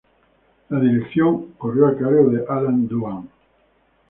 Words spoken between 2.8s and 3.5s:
Dwan.